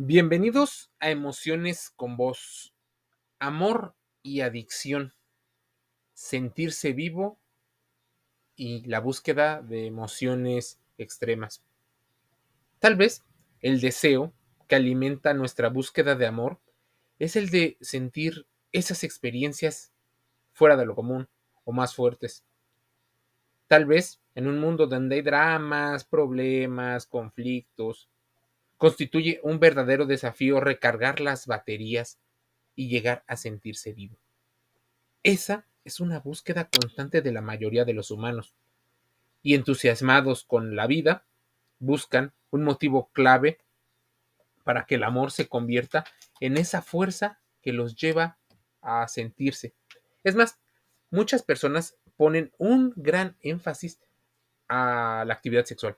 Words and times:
Bienvenidos 0.00 0.92
a 1.00 1.10
Emociones 1.10 1.90
con 1.96 2.16
Voz. 2.16 2.72
Amor 3.40 3.96
y 4.22 4.42
adicción. 4.42 5.12
Sentirse 6.14 6.92
vivo 6.92 7.40
y 8.54 8.86
la 8.86 9.00
búsqueda 9.00 9.60
de 9.60 9.86
emociones 9.86 10.78
extremas. 10.98 11.64
Tal 12.78 12.94
vez 12.94 13.24
el 13.60 13.80
deseo 13.80 14.32
que 14.68 14.76
alimenta 14.76 15.34
nuestra 15.34 15.68
búsqueda 15.68 16.14
de 16.14 16.26
amor 16.26 16.60
es 17.18 17.34
el 17.34 17.50
de 17.50 17.76
sentir 17.80 18.46
esas 18.70 19.02
experiencias 19.02 19.92
fuera 20.52 20.76
de 20.76 20.86
lo 20.86 20.94
común 20.94 21.28
o 21.64 21.72
más 21.72 21.96
fuertes. 21.96 22.44
Tal 23.66 23.84
vez 23.84 24.20
en 24.36 24.46
un 24.46 24.60
mundo 24.60 24.86
donde 24.86 25.16
hay 25.16 25.22
dramas, 25.22 26.04
problemas, 26.04 27.04
conflictos, 27.04 28.08
constituye 28.78 29.40
un 29.42 29.58
verdadero 29.58 30.06
desafío 30.06 30.60
recargar 30.60 31.20
las 31.20 31.46
baterías 31.46 32.18
y 32.74 32.88
llegar 32.88 33.24
a 33.26 33.36
sentirse 33.36 33.92
vivo. 33.92 34.16
Esa 35.24 35.66
es 35.84 36.00
una 36.00 36.20
búsqueda 36.20 36.70
constante 36.70 37.20
de 37.20 37.32
la 37.32 37.40
mayoría 37.40 37.84
de 37.84 37.92
los 37.92 38.10
humanos, 38.10 38.54
y 39.42 39.54
entusiasmados 39.54 40.44
con 40.44 40.76
la 40.76 40.86
vida, 40.86 41.24
buscan 41.78 42.32
un 42.50 42.64
motivo 42.64 43.10
clave 43.12 43.58
para 44.64 44.84
que 44.84 44.96
el 44.96 45.04
amor 45.04 45.30
se 45.30 45.48
convierta 45.48 46.04
en 46.40 46.56
esa 46.56 46.82
fuerza 46.82 47.40
que 47.62 47.72
los 47.72 47.96
lleva 47.96 48.38
a 48.80 49.08
sentirse. 49.08 49.74
Es 50.24 50.34
más, 50.34 50.58
muchas 51.10 51.42
personas 51.42 51.96
ponen 52.16 52.52
un 52.58 52.92
gran 52.96 53.36
énfasis 53.40 54.00
a 54.68 55.24
la 55.26 55.34
actividad 55.34 55.64
sexual, 55.64 55.96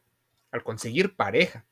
al 0.52 0.62
conseguir 0.62 1.16
pareja, 1.16 1.64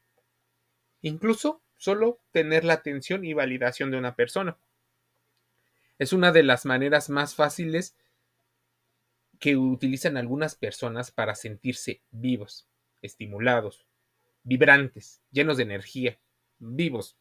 incluso 1.02 1.62
solo 1.76 2.20
tener 2.32 2.64
la 2.64 2.74
atención 2.74 3.24
y 3.24 3.32
validación 3.32 3.90
de 3.90 3.98
una 3.98 4.14
persona. 4.14 4.58
Es 5.98 6.12
una 6.12 6.32
de 6.32 6.42
las 6.42 6.64
maneras 6.64 7.08
más 7.10 7.34
fáciles 7.34 7.96
que 9.38 9.56
utilizan 9.56 10.16
algunas 10.16 10.56
personas 10.56 11.10
para 11.10 11.34
sentirse 11.34 12.02
vivos, 12.10 12.68
estimulados, 13.02 13.86
vibrantes, 14.42 15.22
llenos 15.30 15.56
de 15.56 15.62
energía, 15.64 16.18
vivos. 16.58 17.16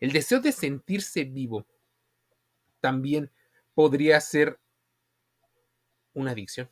El 0.00 0.12
deseo 0.12 0.40
de 0.40 0.52
sentirse 0.52 1.24
vivo 1.24 1.66
también 2.80 3.30
podría 3.74 4.20
ser 4.20 4.58
una 6.14 6.32
adicción. 6.32 6.70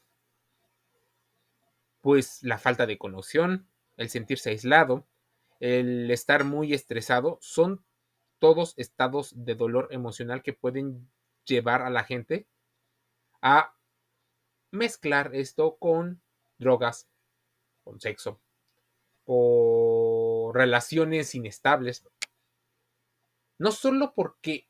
Pues 2.00 2.42
la 2.42 2.58
falta 2.58 2.86
de 2.86 2.98
conexión, 2.98 3.66
el 3.96 4.08
sentirse 4.08 4.50
aislado, 4.50 5.06
el 5.60 6.10
estar 6.10 6.44
muy 6.44 6.72
estresado, 6.72 7.38
son 7.40 7.84
todos 8.38 8.74
estados 8.78 9.32
de 9.44 9.54
dolor 9.54 9.88
emocional 9.90 10.42
que 10.42 10.54
pueden 10.54 11.08
llevar 11.44 11.82
a 11.82 11.90
la 11.90 12.04
gente 12.04 12.48
a 13.42 13.74
mezclar 14.70 15.34
esto 15.34 15.76
con 15.76 16.22
drogas, 16.58 17.08
con 17.84 18.00
sexo, 18.00 18.40
con 19.24 20.54
relaciones 20.54 21.34
inestables. 21.34 22.04
No 23.58 23.72
solo 23.72 24.14
porque 24.14 24.66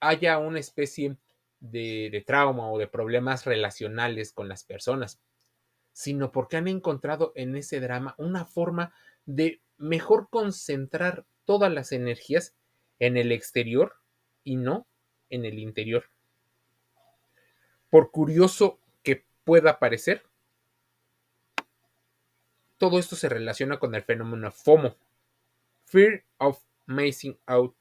haya 0.00 0.38
una 0.38 0.58
especie 0.58 1.18
de, 1.60 2.08
de, 2.10 2.22
trauma 2.22 2.70
o 2.70 2.78
de 2.78 2.86
problemas 2.86 3.44
relacionales 3.44 4.32
con 4.32 4.48
las 4.48 4.64
personas, 4.64 5.20
sino 5.92 6.32
porque 6.32 6.56
han 6.56 6.68
encontrado 6.68 7.32
en 7.36 7.56
ese 7.56 7.80
drama 7.80 8.14
una 8.18 8.44
forma 8.44 8.94
de 9.26 9.62
mejor 9.78 10.28
concentrar 10.30 11.24
todas 11.44 11.72
las 11.72 11.92
energías 11.92 12.54
en 12.98 13.16
el 13.16 13.32
exterior 13.32 13.94
y 14.44 14.56
no 14.56 14.86
en 15.30 15.44
el 15.44 15.58
interior. 15.58 16.04
Por 17.90 18.10
curioso 18.10 18.78
que 19.02 19.24
pueda 19.44 19.78
parecer, 19.78 20.22
todo 22.78 22.98
esto 22.98 23.16
se 23.16 23.28
relaciona 23.28 23.78
con 23.78 23.94
el 23.94 24.02
fenómeno 24.02 24.50
FOMO, 24.50 24.96
Fear 25.86 26.24
of 26.38 26.62
Missing 26.86 27.38
Out. 27.46 27.74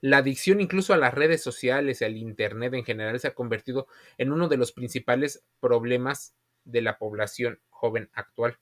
La 0.00 0.18
adicción 0.18 0.60
incluso 0.60 0.92
a 0.92 0.98
las 0.98 1.14
redes 1.14 1.42
sociales 1.42 2.00
y 2.00 2.04
al 2.04 2.16
Internet 2.16 2.74
en 2.74 2.84
general 2.84 3.18
se 3.18 3.28
ha 3.28 3.34
convertido 3.34 3.86
en 4.18 4.32
uno 4.32 4.48
de 4.48 4.56
los 4.56 4.72
principales 4.72 5.44
problemas 5.60 6.34
de 6.64 6.82
la 6.82 6.98
población 6.98 7.60
joven 7.70 8.10
actual. 8.12 8.58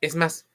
Es 0.00 0.14
más, 0.14 0.48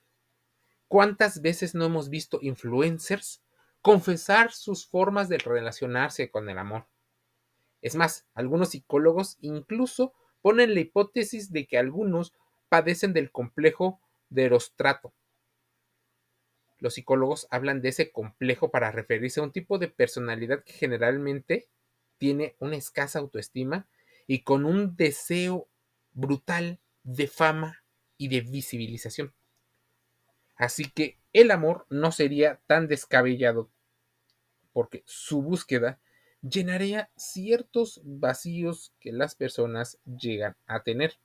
¿cuántas 0.88 1.42
veces 1.42 1.74
no 1.74 1.86
hemos 1.86 2.10
visto 2.10 2.40
influencers 2.42 3.42
confesar 3.82 4.52
sus 4.52 4.86
formas 4.86 5.30
de 5.30 5.40
relacionarse 5.40 6.30
con 6.30 6.50
el 6.50 6.58
amor? 6.58 6.88
Es 7.82 7.96
más, 7.96 8.28
algunos 8.34 8.70
psicólogos 8.70 9.38
incluso 9.42 10.14
ponen 10.42 10.74
la 10.76 10.82
hipótesis 10.82 11.52
de 11.52 11.66
que 11.66 11.78
algunos 11.78 12.34
padecen 12.70 13.14
del 13.14 13.32
complejo 13.32 14.00
de 14.30 14.46
erostrato. 14.46 15.14
Los 16.78 16.96
psicólogos 16.96 17.48
hablan 17.52 17.82
de 17.82 17.90
ese 17.90 18.12
complejo 18.12 18.72
para 18.72 18.92
referirse 18.92 19.40
a 19.40 19.44
un 19.44 19.52
tipo 19.52 19.78
de 19.78 19.88
personalidad 19.88 20.64
que 20.64 20.74
generalmente 20.74 21.70
tiene 22.18 22.56
una 22.60 22.76
escasa 22.76 23.20
autoestima 23.20 23.88
y 24.28 24.44
con 24.44 24.66
un 24.66 24.96
deseo 24.96 25.68
brutal 26.14 26.80
de 27.04 27.28
fama 27.28 27.81
y 28.22 28.28
de 28.28 28.42
visibilización. 28.42 29.34
Así 30.56 30.92
que 30.92 31.18
el 31.34 31.50
amor 31.50 31.88
no 31.90 32.12
sería 32.12 32.60
tan 32.68 32.88
descabellado 32.88 33.68
porque 34.74 35.02
su 35.08 35.42
búsqueda 35.42 36.00
llenaría 36.48 37.10
ciertos 37.16 38.00
vacíos 38.04 38.94
que 39.00 39.12
las 39.12 39.34
personas 39.34 39.98
llegan 40.06 40.56
a 40.68 40.84
tener. 40.84 41.16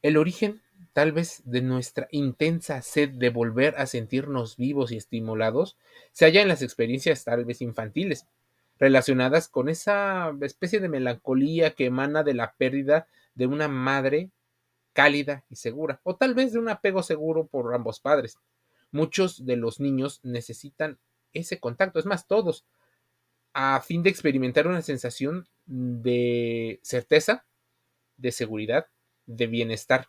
El 0.00 0.16
origen 0.16 0.62
tal 0.92 1.10
vez 1.10 1.42
de 1.44 1.62
nuestra 1.62 2.06
intensa 2.12 2.82
sed 2.82 3.10
de 3.10 3.30
volver 3.30 3.74
a 3.78 3.86
sentirnos 3.86 4.56
vivos 4.56 4.92
y 4.92 4.96
estimulados 4.96 5.76
se 6.12 6.26
halla 6.26 6.40
en 6.40 6.46
las 6.48 6.62
experiencias 6.62 7.24
tal 7.24 7.44
vez 7.44 7.62
infantiles, 7.62 8.28
relacionadas 8.78 9.48
con 9.48 9.68
esa 9.68 10.34
especie 10.42 10.80
de 10.80 10.88
melancolía 10.88 11.74
que 11.74 11.86
emana 11.86 12.22
de 12.22 12.34
la 12.34 12.54
pérdida 12.54 13.06
de 13.34 13.46
una 13.46 13.68
madre 13.68 14.30
cálida 14.92 15.44
y 15.50 15.56
segura, 15.56 16.00
o 16.04 16.16
tal 16.16 16.34
vez 16.34 16.52
de 16.52 16.58
un 16.58 16.68
apego 16.68 17.02
seguro 17.02 17.46
por 17.46 17.74
ambos 17.74 18.00
padres. 18.00 18.38
Muchos 18.90 19.44
de 19.44 19.56
los 19.56 19.78
niños 19.78 20.20
necesitan 20.22 20.98
ese 21.32 21.60
contacto, 21.60 21.98
es 21.98 22.06
más, 22.06 22.26
todos, 22.26 22.64
a 23.52 23.80
fin 23.80 24.02
de 24.02 24.10
experimentar 24.10 24.66
una 24.66 24.82
sensación 24.82 25.46
de 25.66 26.80
certeza, 26.82 27.44
de 28.16 28.32
seguridad, 28.32 28.86
de 29.26 29.46
bienestar. 29.46 30.08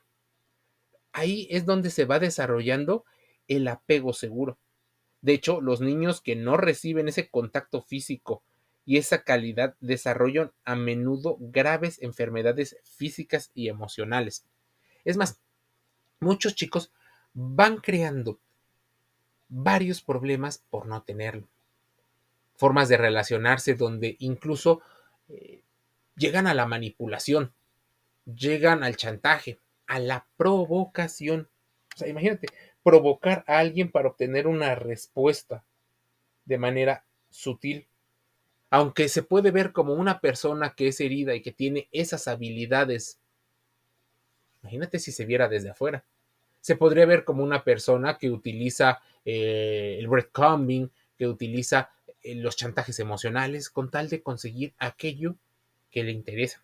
Ahí 1.12 1.48
es 1.50 1.66
donde 1.66 1.90
se 1.90 2.06
va 2.06 2.20
desarrollando 2.20 3.04
el 3.48 3.68
apego 3.68 4.14
seguro. 4.14 4.58
De 5.22 5.34
hecho, 5.34 5.60
los 5.62 5.82
niños 5.82 6.22
que 6.22 6.36
no 6.36 6.58
reciben 6.58 7.08
ese 7.08 7.30
contacto 7.30 7.82
físico 7.82 8.44
y 8.88 8.98
esa 8.98 9.24
calidad 9.24 9.76
desarrollan 9.82 10.54
a 10.64 10.78
menudo 10.78 11.36
graves 11.42 12.02
enfermedades 12.02 12.78
físicas 12.84 13.52
y 13.54 13.68
emocionales. 13.68 14.46
Es 15.04 15.18
más, 15.18 15.42
muchos 16.22 16.56
chicos 16.56 16.94
van 17.34 17.78
creando 17.78 18.40
varios 19.50 20.02
problemas 20.02 20.64
por 20.70 20.86
no 20.86 21.04
tenerlo. 21.04 21.50
Formas 22.56 22.88
de 22.88 22.96
relacionarse 22.96 23.76
donde 23.76 24.16
incluso 24.20 24.82
eh, 25.28 25.64
llegan 26.16 26.48
a 26.48 26.54
la 26.54 26.66
manipulación, 26.66 27.52
llegan 28.26 28.86
al 28.86 28.96
chantaje, 28.96 29.60
a 29.86 30.00
la 30.00 30.28
provocación. 30.38 31.50
O 31.94 31.98
sea, 31.98 32.08
imagínate, 32.08 32.48
provocar 32.84 33.44
a 33.48 33.60
alguien 33.60 33.92
para 33.92 34.08
obtener 34.08 34.48
una 34.48 34.76
respuesta 34.76 35.66
de 36.46 36.58
manera 36.58 37.04
sutil 37.30 37.86
aunque 38.70 39.08
se 39.10 39.24
puede 39.24 39.52
ver 39.52 39.72
como 39.72 39.94
una 39.94 40.20
persona 40.20 40.74
que 40.76 40.90
es 40.90 41.00
herida 41.00 41.36
y 41.36 41.42
que 41.42 41.52
tiene 41.52 41.88
esas 41.92 42.28
habilidades, 42.28 43.20
imagínate 44.62 45.00
si 45.00 45.12
se 45.12 45.26
viera 45.26 45.48
desde 45.48 45.70
afuera. 45.70 46.04
Se 46.60 46.76
podría 46.76 47.06
ver 47.06 47.24
como 47.24 47.44
una 47.44 47.64
persona 47.64 48.18
que 48.18 48.30
utiliza 48.30 49.00
eh, 49.24 49.98
el 50.00 50.08
breadcrumbing, 50.08 50.92
que 51.18 51.28
utiliza 51.28 51.92
eh, 52.24 52.36
los 52.36 52.58
chantajes 52.58 53.00
emocionales 53.00 53.70
con 53.70 53.90
tal 53.90 54.10
de 54.10 54.22
conseguir 54.22 54.74
aquello 54.78 55.36
que 55.90 56.04
le 56.04 56.12
interesa. 56.12 56.62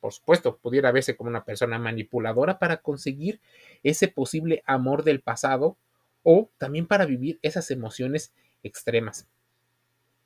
Por 0.00 0.12
supuesto, 0.12 0.56
pudiera 0.56 0.92
verse 0.92 1.16
como 1.16 1.30
una 1.30 1.44
persona 1.44 1.78
manipuladora 1.78 2.58
para 2.58 2.78
conseguir 2.78 3.40
ese 3.82 4.08
posible 4.08 4.62
amor 4.66 5.02
del 5.02 5.20
pasado 5.20 5.76
o 6.22 6.50
también 6.58 6.86
para 6.86 7.06
vivir 7.06 7.38
esas 7.42 7.70
emociones 7.70 8.32
extremas. 8.62 9.26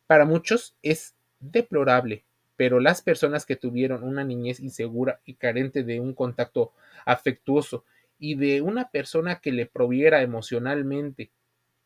Para 0.08 0.24
muchos 0.24 0.74
es 0.82 1.14
deplorable, 1.38 2.24
pero 2.56 2.80
las 2.80 3.02
personas 3.02 3.44
que 3.44 3.56
tuvieron 3.56 4.02
una 4.02 4.24
niñez 4.24 4.58
insegura 4.58 5.20
y 5.26 5.34
carente 5.34 5.84
de 5.84 6.00
un 6.00 6.14
contacto 6.14 6.72
afectuoso 7.04 7.84
y 8.18 8.34
de 8.34 8.62
una 8.62 8.88
persona 8.90 9.38
que 9.40 9.52
le 9.52 9.66
proviera 9.66 10.22
emocionalmente 10.22 11.30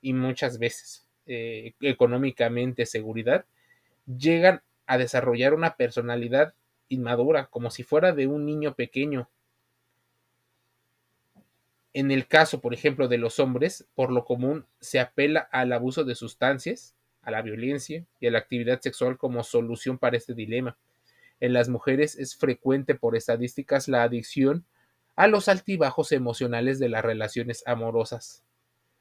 y 0.00 0.12
muchas 0.12 0.60
veces 0.60 1.04
eh, 1.26 1.74
económicamente 1.80 2.86
seguridad, 2.86 3.44
llegan 4.06 4.62
a 4.86 4.98
desarrollar 4.98 5.52
una 5.52 5.76
personalidad 5.76 6.54
inmadura, 6.88 7.46
como 7.46 7.70
si 7.70 7.82
fuera 7.82 8.12
de 8.12 8.28
un 8.28 8.46
niño 8.46 8.75
pequeño. 8.75 9.28
En 11.92 12.12
el 12.12 12.28
caso, 12.28 12.60
por 12.60 12.72
ejemplo, 12.72 13.08
de 13.08 13.18
los 13.18 13.40
hombres, 13.40 13.84
por 13.96 14.12
lo 14.12 14.25
común 14.25 14.64
se 14.78 15.00
apela 15.00 15.40
al 15.40 15.72
abuso 15.72 16.04
de 16.04 16.14
sustancias, 16.14 16.94
a 17.22 17.30
la 17.30 17.42
violencia 17.42 18.04
y 18.20 18.26
a 18.26 18.30
la 18.30 18.38
actividad 18.38 18.80
sexual 18.80 19.16
como 19.16 19.42
solución 19.44 19.98
para 19.98 20.16
este 20.16 20.34
dilema. 20.34 20.76
En 21.40 21.52
las 21.52 21.69
mujeres 21.69 22.16
es 22.16 22.36
frecuente 22.36 22.94
por 22.94 23.16
estadísticas 23.16 23.88
la 23.88 24.02
adicción 24.02 24.64
a 25.16 25.26
los 25.26 25.48
altibajos 25.48 26.12
emocionales 26.12 26.78
de 26.78 26.88
las 26.88 27.04
relaciones 27.04 27.62
amorosas. 27.66 28.42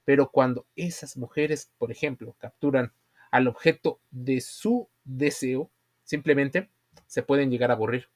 Pero 0.05 0.29
cuando 0.31 0.65
esas 0.75 1.17
mujeres, 1.17 1.71
por 1.77 1.91
ejemplo, 1.91 2.35
capturan 2.39 2.93
al 3.29 3.47
objeto 3.47 3.99
de 4.09 4.41
su 4.41 4.89
deseo, 5.03 5.69
simplemente 6.03 6.69
se 7.07 7.23
pueden 7.23 7.49
llegar 7.49 7.71
a 7.71 7.75
aburrir. 7.75 8.09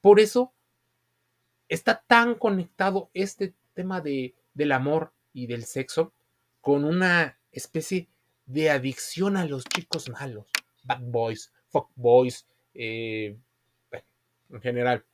Por 0.00 0.20
eso 0.20 0.52
está 1.68 2.04
tan 2.06 2.34
conectado 2.34 3.10
este 3.14 3.54
tema 3.72 4.00
de, 4.00 4.34
del 4.52 4.72
amor 4.72 5.12
y 5.32 5.46
del 5.46 5.64
sexo 5.64 6.12
con 6.60 6.84
una 6.84 7.38
especie 7.50 8.08
de 8.46 8.70
adicción 8.70 9.36
a 9.36 9.46
los 9.46 9.64
chicos 9.64 10.08
malos, 10.08 10.46
bad 10.84 11.00
boys, 11.00 11.52
fuck 11.68 11.90
boys, 11.96 12.46
eh, 12.74 13.36
en 14.50 14.60
general 14.60 15.04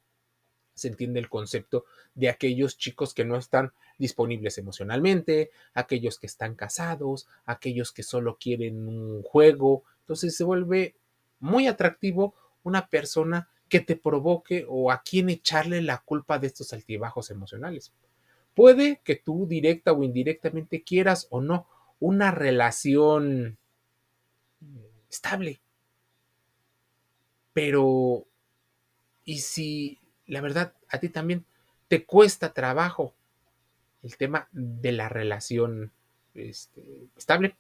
se 0.75 0.88
entiende 0.88 1.21
el 1.21 1.29
concepto 1.29 1.85
de 2.15 2.29
aquellos 2.29 2.79
chicos 2.79 3.12
que 3.12 3.25
no 3.25 3.37
están 3.37 3.73
disponibles 3.99 4.56
emocionalmente, 4.59 5.50
aquellos 5.75 6.19
que 6.19 6.27
están 6.27 6.55
casados, 6.55 7.29
aquellos 7.44 7.93
que 7.93 8.03
solo 8.03 8.38
quieren 8.41 8.88
un 8.88 9.23
juego. 9.23 9.85
Entonces 10.00 10.37
se 10.37 10.44
vuelve 10.44 10.97
muy 11.38 11.67
atractivo 11.67 12.35
una 12.62 12.88
persona 12.88 13.49
que 13.69 13.81
te 13.81 13.94
provoque 13.94 14.65
o 14.69 14.91
a 14.91 15.03
quien 15.03 15.29
echarle 15.29 15.83
la 15.83 15.99
culpa 15.99 16.38
de 16.38 16.47
estos 16.47 16.73
altibajos 16.73 17.31
emocionales. 17.31 17.93
Puede 18.55 19.00
que 19.05 19.17
tú 19.17 19.47
directa 19.47 19.93
o 19.93 20.03
indirectamente 20.03 20.83
quieras 20.83 21.26
o 21.31 21.41
no 21.41 21.67
una 22.00 22.31
relación 22.31 23.58
estable. 25.08 25.61
Pero, 27.52 28.26
¿y 29.25 29.38
si 29.38 29.99
la 30.26 30.41
verdad 30.41 30.73
a 30.88 30.99
ti 30.99 31.08
también 31.08 31.44
te 31.88 32.05
cuesta 32.05 32.52
trabajo 32.52 33.14
el 34.02 34.17
tema 34.17 34.49
de 34.52 34.93
la 34.93 35.08
relación 35.08 35.93
este, 36.35 36.82
estable? 37.17 37.56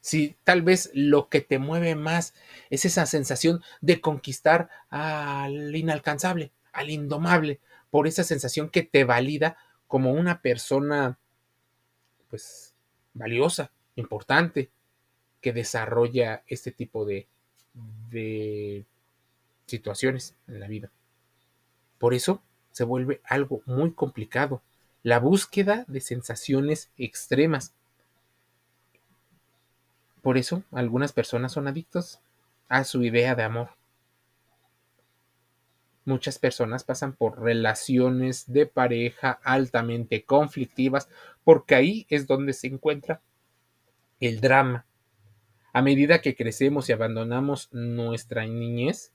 Si 0.00 0.36
tal 0.42 0.62
vez 0.62 0.90
lo 0.94 1.28
que 1.28 1.40
te 1.40 1.60
mueve 1.60 1.94
más 1.94 2.34
es 2.70 2.84
esa 2.84 3.06
sensación 3.06 3.62
de 3.80 4.00
conquistar 4.00 4.68
al 4.90 5.74
inalcanzable, 5.74 6.50
al 6.72 6.90
indomable, 6.90 7.60
por 7.90 8.08
esa 8.08 8.24
sensación 8.24 8.68
que 8.68 8.82
te 8.82 9.04
valida 9.04 9.56
como 9.86 10.12
una 10.12 10.40
persona, 10.40 11.18
pues, 12.32 12.74
valiosa, 13.14 13.70
importante, 13.94 14.70
que 15.40 15.52
desarrolla 15.52 16.42
este 16.48 16.72
tipo 16.72 17.04
de, 17.04 17.28
de 18.10 18.84
situaciones 19.66 20.34
en 20.48 20.58
la 20.58 20.66
vida. 20.66 20.90
Por 21.98 22.14
eso 22.14 22.42
se 22.72 22.84
vuelve 22.84 23.20
algo 23.24 23.62
muy 23.66 23.92
complicado. 23.92 24.62
La 25.02 25.20
búsqueda 25.20 25.84
de 25.88 26.00
sensaciones 26.00 26.90
extremas 26.96 27.74
por 30.22 30.38
eso 30.38 30.62
algunas 30.70 31.12
personas 31.12 31.52
son 31.52 31.66
adictos 31.66 32.20
a 32.68 32.84
su 32.84 33.02
idea 33.02 33.34
de 33.34 33.42
amor. 33.42 33.70
Muchas 36.04 36.38
personas 36.38 36.82
pasan 36.82 37.12
por 37.12 37.40
relaciones 37.40 38.52
de 38.52 38.66
pareja 38.66 39.38
altamente 39.44 40.24
conflictivas 40.24 41.08
porque 41.44 41.76
ahí 41.76 42.06
es 42.08 42.26
donde 42.26 42.52
se 42.52 42.66
encuentra 42.66 43.20
el 44.18 44.40
drama. 44.40 44.86
A 45.72 45.80
medida 45.80 46.20
que 46.20 46.34
crecemos 46.34 46.88
y 46.88 46.92
abandonamos 46.92 47.68
nuestra 47.72 48.44
niñez, 48.44 49.12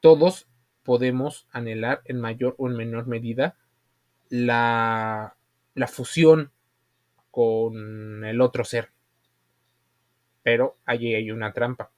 todos 0.00 0.48
podemos 0.82 1.46
anhelar 1.50 2.02
en 2.06 2.20
mayor 2.20 2.54
o 2.58 2.68
en 2.68 2.76
menor 2.76 3.06
medida 3.06 3.56
la, 4.28 5.36
la 5.74 5.86
fusión 5.86 6.50
con 7.30 8.24
el 8.24 8.40
otro 8.40 8.64
ser. 8.64 8.90
Pero 10.42 10.78
allí 10.84 11.14
hay 11.14 11.30
una 11.30 11.52
trampa. 11.52 11.90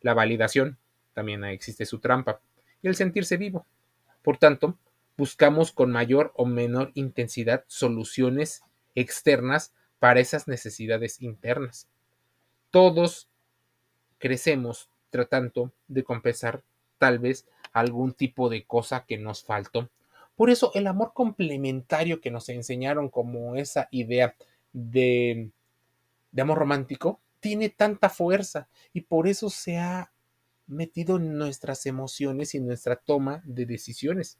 La 0.00 0.14
validación, 0.14 0.78
también 1.12 1.44
existe 1.44 1.84
su 1.84 1.98
trampa. 1.98 2.40
Y 2.82 2.88
el 2.88 2.96
sentirse 2.96 3.36
vivo. 3.36 3.66
Por 4.22 4.38
tanto, 4.38 4.78
buscamos 5.16 5.72
con 5.72 5.90
mayor 5.90 6.32
o 6.36 6.46
menor 6.46 6.92
intensidad 6.94 7.64
soluciones 7.66 8.62
externas 8.94 9.72
para 9.98 10.20
esas 10.20 10.48
necesidades 10.48 11.20
internas. 11.20 11.88
Todos 12.70 13.28
crecemos 14.18 14.88
tratando 15.10 15.72
de 15.88 16.04
compensar 16.04 16.62
tal 16.98 17.18
vez 17.18 17.46
algún 17.72 18.12
tipo 18.12 18.48
de 18.48 18.64
cosa 18.64 19.04
que 19.06 19.18
nos 19.18 19.42
faltó. 19.42 19.88
Por 20.36 20.50
eso 20.50 20.70
el 20.74 20.86
amor 20.86 21.12
complementario 21.14 22.20
que 22.20 22.30
nos 22.30 22.48
enseñaron 22.48 23.08
como 23.08 23.56
esa 23.56 23.88
idea 23.90 24.36
de 24.72 25.50
de 26.30 26.42
amor 26.42 26.58
romántico 26.58 27.20
tiene 27.40 27.68
tanta 27.68 28.08
fuerza 28.08 28.68
y 28.92 29.02
por 29.02 29.28
eso 29.28 29.50
se 29.50 29.78
ha 29.78 30.12
metido 30.68 31.16
en 31.16 31.36
nuestras 31.36 31.86
emociones 31.86 32.54
y 32.54 32.58
en 32.58 32.66
nuestra 32.66 32.96
toma 32.96 33.42
de 33.44 33.66
decisiones. 33.66 34.38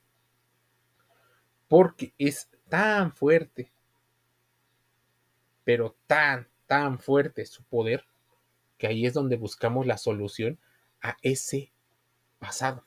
Porque 1.66 2.14
es 2.18 2.48
tan 2.68 3.12
fuerte, 3.12 3.72
pero 5.64 5.96
tan, 6.06 6.48
tan 6.66 6.98
fuerte 6.98 7.44
su 7.44 7.64
poder, 7.64 8.04
que 8.76 8.86
ahí 8.86 9.06
es 9.06 9.14
donde 9.14 9.36
buscamos 9.36 9.86
la 9.86 9.98
solución 9.98 10.58
a 11.02 11.16
ese 11.22 11.72
pasado. 12.38 12.84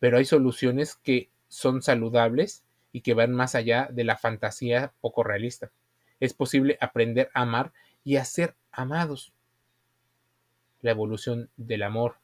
Pero 0.00 0.18
hay 0.18 0.24
soluciones 0.24 0.96
que 0.96 1.30
son 1.48 1.82
saludables 1.82 2.64
y 2.90 3.02
que 3.02 3.14
van 3.14 3.32
más 3.32 3.54
allá 3.54 3.88
de 3.92 4.04
la 4.04 4.16
fantasía 4.16 4.92
poco 5.00 5.22
realista 5.22 5.70
es 6.24 6.32
posible 6.32 6.78
aprender 6.80 7.30
a 7.34 7.42
amar 7.42 7.72
y 8.02 8.16
a 8.16 8.24
ser 8.24 8.56
amados. 8.72 9.33
La 10.84 10.90
evolución 10.90 11.48
del 11.56 11.82
amor 11.82 12.16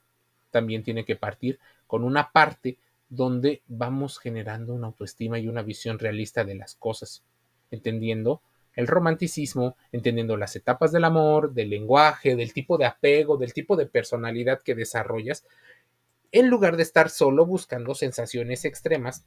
también 0.51 0.83
tiene 0.83 1.07
que 1.07 1.17
partir 1.17 1.59
con 1.87 2.05
una 2.05 2.31
parte 2.31 2.77
donde 3.09 3.63
vamos 3.69 4.19
generando 4.19 4.75
una 4.75 4.89
autoestima 4.89 5.39
y 5.39 5.49
una 5.49 5.63
visión 5.63 5.99
realista 5.99 6.45
de 6.45 6.57
las 6.57 6.75
cosas, 6.75 7.25
entendiendo 7.71 8.43
el 8.75 8.87
romanticismo, 8.87 9.77
entendiendo 9.93 10.37
las 10.37 10.57
etapas 10.57 10.93
del 10.93 11.05
amor, 11.05 11.55
del 11.55 11.71
lenguaje, 11.71 12.37
del 12.37 12.53
tipo 12.53 12.77
de 12.77 12.85
apego, 12.85 13.39
del 13.39 13.55
tipo 13.55 13.77
de 13.77 13.87
personalidad 13.87 14.61
que 14.61 14.75
desarrollas, 14.75 15.47
en 16.31 16.51
lugar 16.51 16.77
de 16.77 16.83
estar 16.83 17.09
solo 17.09 17.47
buscando 17.47 17.95
sensaciones 17.95 18.67
extremas 18.67 19.25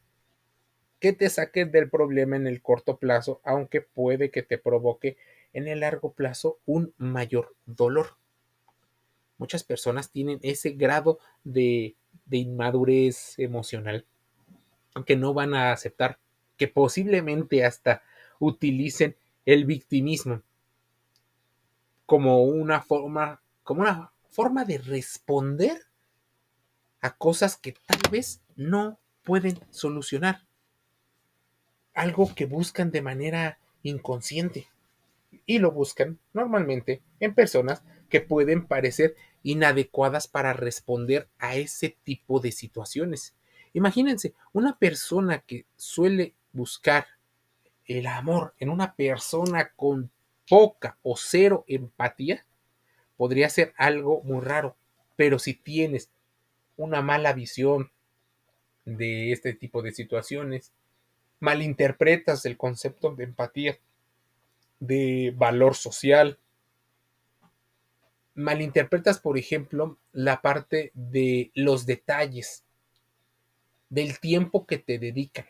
que 1.00 1.12
te 1.12 1.28
saque 1.32 1.66
del 1.66 1.90
problema 1.90 2.36
en 2.36 2.46
el 2.46 2.62
corto 2.62 2.98
plazo, 2.98 3.42
aunque 3.44 3.82
puede 3.82 4.30
que 4.30 4.44
te 4.44 4.60
provoque 4.60 5.18
en 5.54 5.68
el 5.68 5.80
largo 5.80 6.14
plazo 6.14 6.60
un 6.68 6.94
mayor 7.00 7.56
dolor. 7.66 8.18
Muchas 9.44 9.66
personas 9.66 10.10
tienen 10.10 10.40
ese 10.42 10.70
grado 10.70 11.20
de, 11.44 11.98
inmadurez 12.32 13.38
emocional, 13.38 14.06
aunque 14.94 15.18
no 15.18 15.34
van 15.34 15.54
a 15.54 15.74
aceptar 15.74 16.18
que 16.56 16.70
posiblemente 16.70 17.66
hasta 17.66 18.04
utilicen 18.40 19.18
el 19.46 19.66
victimismo 19.66 20.44
como 22.06 22.42
una 22.46 22.82
forma, 22.82 23.42
como 23.64 23.82
una 23.82 24.14
forma 24.30 24.64
de 24.64 24.78
responder 24.78 25.78
a 27.02 27.14
cosas 27.18 27.58
que 27.58 27.74
tal 27.74 28.10
vez 28.10 28.40
no 28.56 28.98
pueden 29.24 29.60
solucionar 29.72 30.44
algo 31.94 32.34
que 32.34 32.46
buscan 32.46 32.92
de 32.92 33.02
manera 33.02 33.60
inconsciente. 33.82 34.70
Y 35.46 35.60
lo 35.60 35.74
buscan 35.74 36.18
normalmente 36.32 37.02
en 37.20 37.36
personas 37.36 37.84
que 38.14 38.22
pueden 38.22 38.68
parecer 38.68 39.16
inadecuadas 39.44 40.28
para 40.28 40.54
responder 40.54 41.28
a 41.38 41.56
ese 41.56 41.98
tipo 42.04 42.40
de 42.40 42.52
situaciones. 42.52 43.36
Imagínense, 43.74 44.34
una 44.54 44.78
persona 44.80 45.40
que 45.40 45.66
suele 45.76 46.34
buscar 46.54 47.06
el 47.86 48.08
amor 48.08 48.54
en 48.60 48.70
una 48.70 48.96
persona 48.96 49.72
con 49.76 50.10
poca 50.48 50.98
o 51.04 51.16
cero 51.18 51.66
empatía, 51.68 52.46
podría 53.18 53.50
ser 53.50 53.74
algo 53.78 54.22
muy 54.24 54.42
raro. 54.42 54.76
Pero 55.16 55.40
si 55.40 55.54
tienes 55.54 56.10
una 56.78 57.02
mala 57.02 57.34
visión 57.34 57.92
de 58.86 59.32
este 59.32 59.54
tipo 59.54 59.82
de 59.82 59.92
situaciones, 59.92 60.72
malinterpretas 61.40 62.46
el 62.46 62.58
concepto 62.58 63.14
de 63.16 63.26
empatía, 63.26 63.78
de 64.80 65.34
valor 65.36 65.76
social, 65.76 66.38
malinterpretas, 68.36 69.20
por 69.20 69.38
ejemplo, 69.38 69.98
la 70.12 70.42
parte 70.42 70.92
de 70.94 71.52
los 71.54 71.86
detalles, 71.86 72.64
del 73.90 74.20
tiempo 74.20 74.66
que 74.66 74.78
te 74.78 74.98
dedican. 74.98 75.46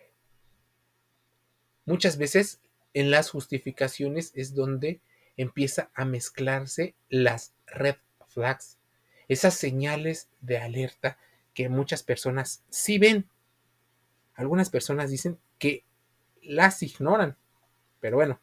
Muchas 1.86 2.18
veces 2.18 2.60
en 2.94 3.10
las 3.12 3.30
justificaciones 3.30 4.32
es 4.36 4.54
donde 4.54 5.00
empieza 5.38 5.90
a 5.94 6.06
mezclarse 6.06 6.94
las 7.10 7.54
red 7.66 7.96
flags, 8.28 8.78
esas 9.28 9.54
señales 9.54 10.28
de 10.42 10.58
alerta 10.58 11.18
que 11.54 11.70
muchas 11.70 12.04
personas 12.04 12.64
sí 12.70 12.98
ven. 12.98 13.28
Algunas 14.36 14.70
personas 14.70 15.10
dicen 15.10 15.38
que 15.60 15.84
las 16.42 16.84
ignoran, 16.84 17.38
pero 18.00 18.18
bueno, 18.18 18.40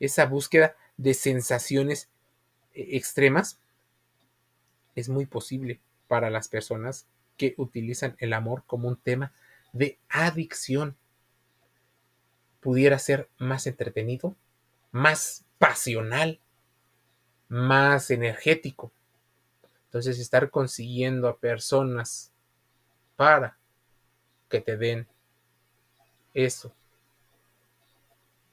esa 0.00 0.26
búsqueda 0.26 0.76
de 0.96 1.14
sensaciones 1.14 2.08
eh, 2.74 2.88
extremas 2.92 3.60
es 4.98 5.08
muy 5.08 5.26
posible 5.26 5.80
para 6.06 6.30
las 6.30 6.48
personas 6.48 7.06
que 7.36 7.54
utilizan 7.56 8.16
el 8.18 8.32
amor 8.32 8.64
como 8.66 8.88
un 8.88 8.96
tema 8.96 9.32
de 9.72 9.98
adicción. 10.08 10.96
Pudiera 12.60 12.98
ser 12.98 13.28
más 13.38 13.66
entretenido, 13.66 14.34
más 14.90 15.44
pasional, 15.58 16.40
más 17.48 18.10
energético. 18.10 18.90
Entonces, 19.86 20.18
estar 20.18 20.50
consiguiendo 20.50 21.28
a 21.28 21.38
personas 21.38 22.32
para 23.16 23.56
que 24.48 24.60
te 24.60 24.76
den 24.76 25.06
eso 26.34 26.72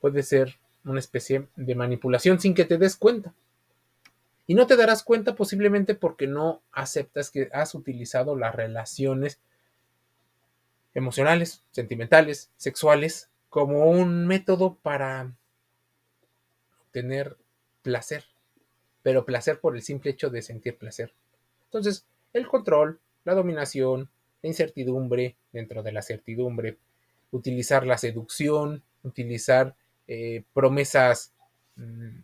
puede 0.06 0.22
ser 0.22 0.60
una 0.84 1.00
especie 1.00 1.48
de 1.56 1.74
manipulación 1.74 2.40
sin 2.40 2.54
que 2.54 2.66
te 2.66 2.78
des 2.78 2.96
cuenta. 2.96 3.34
Y 4.48 4.54
no 4.56 4.68
te 4.68 4.76
darás 4.76 5.04
cuenta 5.04 5.36
posiblemente 5.36 5.96
porque 5.96 6.28
no 6.28 6.62
aceptas 6.72 7.32
que 7.32 7.50
has 7.52 7.74
utilizado 7.74 8.36
las 8.36 8.54
relaciones 8.54 9.40
emocionales, 10.94 11.64
sentimentales, 11.72 12.52
sexuales, 12.56 13.30
como 13.50 13.90
un 13.90 14.28
método 14.28 14.76
para 14.82 15.34
obtener 16.82 17.38
placer, 17.82 18.26
pero 19.02 19.26
placer 19.26 19.60
por 19.60 19.76
el 19.76 19.82
simple 19.82 20.12
hecho 20.12 20.30
de 20.30 20.42
sentir 20.42 20.78
placer. 20.78 21.14
Entonces, 21.66 22.06
el 22.34 22.48
control, 22.48 23.00
la 23.24 23.34
dominación, 23.34 24.10
la 24.42 24.50
incertidumbre 24.50 25.36
dentro 25.52 25.84
de 25.84 25.92
la 25.92 26.02
certidumbre, 26.02 26.78
utilizar 27.32 27.86
la 27.86 27.98
seducción, 27.98 28.84
utilizar 29.04 29.76
eh, 30.08 30.44
promesas 30.54 31.34
mm, 31.76 32.20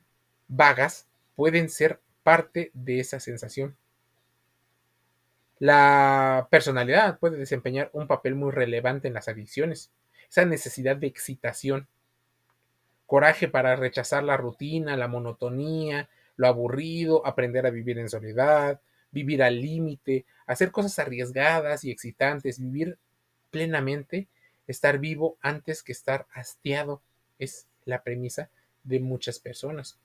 vagas, 0.47 1.07
pueden 1.35 1.69
ser 1.69 1.99
parte 2.23 2.71
de 2.73 2.99
esa 2.99 3.19
sensación. 3.19 3.75
La 5.59 6.47
personalidad 6.49 7.19
puede 7.19 7.37
desempeñar 7.37 7.89
un 7.93 8.07
papel 8.07 8.35
muy 8.35 8.51
relevante 8.51 9.07
en 9.07 9.13
las 9.13 9.27
adicciones. 9.27 9.91
Esa 10.29 10.45
necesidad 10.45 10.95
de 10.95 11.07
excitación, 11.07 11.87
coraje 13.05 13.47
para 13.47 13.75
rechazar 13.75 14.23
la 14.23 14.37
rutina, 14.37 14.97
la 14.97 15.07
monotonía, 15.07 16.09
lo 16.35 16.47
aburrido, 16.47 17.25
aprender 17.27 17.65
a 17.67 17.69
vivir 17.69 17.99
en 17.99 18.09
soledad, 18.09 18.79
vivir 19.11 19.43
al 19.43 19.61
límite, 19.61 20.25
hacer 20.47 20.71
cosas 20.71 20.97
arriesgadas 20.97 21.83
y 21.83 21.91
excitantes, 21.91 22.59
vivir 22.59 22.97
plenamente, 23.51 24.27
estar 24.65 24.97
vivo 24.97 25.37
antes 25.41 25.83
que 25.83 25.91
estar 25.91 26.25
hastiado, 26.33 27.01
es 27.37 27.67
la 27.85 28.03
premisa 28.03 28.49
de 28.83 28.99
muchas 28.99 29.39
personas. 29.39 29.99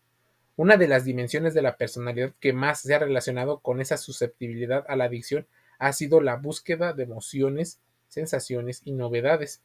Una 0.57 0.79
de 0.79 0.89
las 0.89 1.05
dimensiones 1.05 1.53
de 1.53 1.61
la 1.61 1.77
personalidad 1.77 2.33
que 2.41 2.55
más 2.55 2.81
se 2.81 2.95
ha 2.95 2.99
relacionado 2.99 3.61
con 3.61 3.83
esa 3.83 3.99
susceptibilidad 3.99 4.87
a 4.89 4.97
la 4.97 5.05
adicción 5.05 5.47
ha 5.79 5.93
sido 5.93 6.23
la 6.23 6.37
búsqueda 6.37 6.95
de 6.95 7.03
emociones, 7.03 7.79
sensaciones 8.09 8.81
y 8.85 8.93
novedades. 8.93 9.63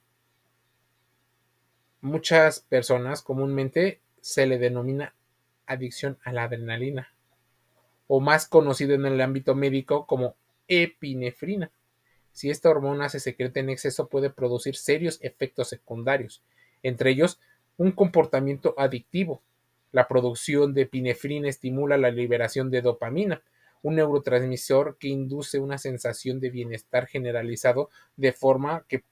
Muchas 2.01 2.59
personas 2.59 3.21
comúnmente 3.21 4.01
se 4.19 4.45
le 4.45 4.57
denomina 4.57 5.15
adicción 5.65 6.17
a 6.23 6.33
la 6.33 6.43
adrenalina, 6.43 7.13
o 8.07 8.19
más 8.19 8.47
conocido 8.47 8.93
en 8.93 9.05
el 9.05 9.21
ámbito 9.21 9.55
médico 9.55 10.05
como 10.05 10.35
epinefrina. 10.67 11.71
Si 12.33 12.49
esta 12.49 12.69
hormona 12.69 13.07
se 13.07 13.21
secreta 13.21 13.61
en 13.61 13.69
exceso 13.69 14.09
puede 14.09 14.29
producir 14.29 14.75
serios 14.75 15.19
efectos 15.21 15.69
secundarios, 15.69 16.43
entre 16.83 17.11
ellos 17.11 17.39
un 17.77 17.93
comportamiento 17.93 18.75
adictivo, 18.77 19.41
la 19.91 20.07
producción 20.07 20.73
de 20.73 20.83
epinefrina 20.83 21.49
estimula 21.49 21.97
la 21.97 22.11
liberación 22.11 22.69
de 22.69 22.81
dopamina, 22.81 23.43
un 23.81 23.95
neurotransmisor 23.95 24.97
que 24.97 25.07
induce 25.07 25.59
una 25.59 25.77
sensación 25.77 26.39
de 26.39 26.49
bienestar 26.49 27.07
generalizado 27.07 27.89
de 28.15 28.31
forma 28.31 28.85
que, 28.87 29.03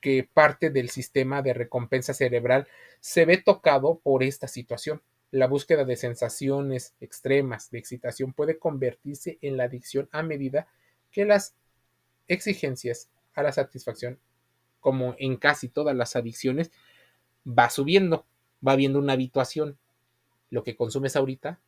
que 0.00 0.28
parte 0.32 0.70
del 0.70 0.90
sistema 0.90 1.42
de 1.42 1.54
recompensa 1.54 2.14
cerebral 2.14 2.66
se 3.00 3.24
ve 3.24 3.36
tocado 3.36 4.00
por 4.02 4.22
esta 4.22 4.48
situación. 4.48 5.02
La 5.30 5.46
búsqueda 5.46 5.84
de 5.84 5.96
sensaciones 5.96 6.94
extremas 7.00 7.70
de 7.70 7.78
excitación 7.78 8.32
puede 8.32 8.58
convertirse 8.58 9.38
en 9.42 9.56
la 9.56 9.64
adicción 9.64 10.08
a 10.12 10.22
medida 10.22 10.66
que 11.10 11.24
las 11.24 11.54
exigencias 12.26 13.10
a 13.34 13.42
la 13.42 13.52
satisfacción, 13.52 14.18
como 14.80 15.14
en 15.18 15.36
casi 15.36 15.68
todas 15.68 15.94
las 15.94 16.16
adicciones, 16.16 16.70
va 17.46 17.70
subiendo, 17.70 18.26
va 18.66 18.72
habiendo 18.72 18.98
una 18.98 19.12
habituación 19.12 19.78
lo 20.56 20.64
que 20.64 20.74
consumes 20.74 21.16
ahorita 21.16 21.60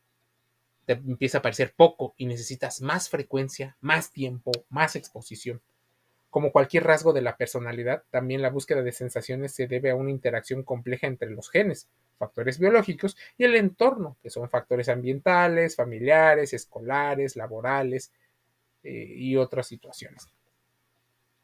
te 0.87 0.93
empieza 0.93 1.37
a 1.37 1.41
parecer 1.43 1.75
poco 1.77 2.15
y 2.17 2.25
necesitas 2.25 2.81
más 2.81 3.07
frecuencia, 3.07 3.77
más 3.81 4.11
tiempo, 4.11 4.51
más 4.69 4.95
exposición. 4.95 5.61
Como 6.31 6.51
cualquier 6.51 6.85
rasgo 6.85 7.13
de 7.13 7.21
la 7.21 7.37
personalidad, 7.37 8.01
también 8.09 8.41
la 8.41 8.49
búsqueda 8.49 8.81
de 8.81 8.91
sensaciones 8.91 9.53
se 9.53 9.67
debe 9.67 9.91
a 9.91 9.95
una 9.95 10.09
interacción 10.09 10.63
compleja 10.63 11.05
entre 11.05 11.29
los 11.29 11.51
genes, 11.51 11.87
factores 12.17 12.57
biológicos 12.57 13.15
y 13.37 13.43
el 13.43 13.55
entorno, 13.55 14.17
que 14.23 14.31
son 14.31 14.49
factores 14.49 14.89
ambientales, 14.89 15.75
familiares, 15.75 16.53
escolares, 16.53 17.35
laborales 17.35 18.11
eh, 18.83 19.13
y 19.15 19.35
otras 19.35 19.67
situaciones. 19.67 20.27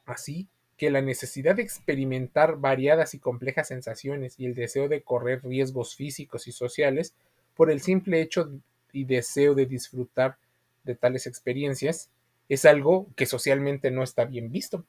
Así 0.07 0.49
que 0.77 0.89
la 0.89 1.01
necesidad 1.01 1.55
de 1.55 1.61
experimentar 1.61 2.57
variadas 2.57 3.13
y 3.13 3.19
complejas 3.19 3.67
sensaciones 3.67 4.39
y 4.39 4.47
el 4.47 4.55
deseo 4.55 4.87
de 4.89 5.03
correr 5.03 5.43
riesgos 5.43 5.95
físicos 5.95 6.47
y 6.47 6.51
sociales 6.51 7.13
por 7.55 7.71
el 7.71 7.81
simple 7.81 8.21
hecho 8.21 8.51
y 8.91 9.05
deseo 9.05 9.55
de 9.55 9.65
disfrutar 9.65 10.37
de 10.83 10.95
tales 10.95 11.27
experiencias 11.27 12.09
es 12.47 12.65
algo 12.65 13.07
que 13.15 13.25
socialmente 13.25 13.91
no 13.91 14.03
está 14.03 14.25
bien 14.25 14.51
visto. 14.51 14.85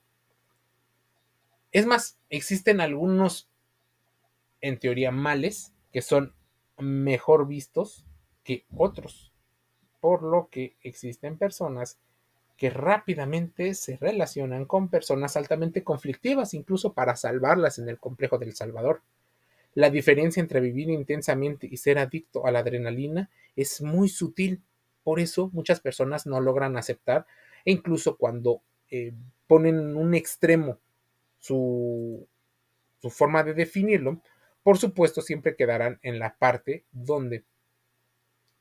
Es 1.73 1.87
más, 1.87 2.19
existen 2.31 2.81
algunos, 2.81 3.49
en 4.61 4.79
teoría, 4.79 5.11
males 5.11 5.73
que 5.93 6.03
son 6.03 6.35
mejor 6.79 7.47
vistos 7.47 8.05
que 8.45 8.65
otros, 8.77 9.33
por 10.01 10.23
lo 10.23 10.49
que 10.51 10.77
existen 10.83 11.39
personas 11.39 11.99
que 12.57 12.71
rápidamente 12.71 13.75
se 13.75 13.97
relacionan 13.97 14.65
con 14.65 14.89
personas 14.89 15.37
altamente 15.37 15.85
conflictivas, 15.85 16.55
incluso 16.55 16.95
para 16.95 17.17
salvarlas 17.17 17.79
en 17.79 17.89
el 17.89 17.99
complejo 17.99 18.39
del 18.39 18.55
Salvador. 18.55 19.03
La 19.77 19.91
diferencia 19.91 20.41
entre 20.41 20.61
vivir 20.61 20.89
intensamente 20.89 21.69
y 21.71 21.77
ser 21.77 21.99
adicto 21.99 22.47
a 22.47 22.51
la 22.51 22.61
adrenalina 22.61 23.29
es 23.57 23.83
muy 23.83 24.09
sutil, 24.09 24.63
por 25.05 25.21
eso 25.21 25.51
muchas 25.53 25.81
personas 25.81 26.25
no 26.25 26.41
logran 26.41 26.79
aceptar 26.79 27.27
e 27.63 27.73
incluso 27.73 28.17
cuando 28.17 28.63
eh, 28.91 29.13
ponen 29.47 29.79
en 29.79 29.97
un 29.99 30.15
extremo 30.15 30.79
su, 31.39 32.27
su 33.03 33.11
forma 33.11 33.45
de 33.45 33.53
definirlo, 33.53 34.23
por 34.63 34.79
supuesto 34.79 35.21
siempre 35.21 35.57
quedarán 35.57 35.99
en 36.01 36.19
la 36.19 36.39
parte 36.39 36.87
donde 36.91 37.45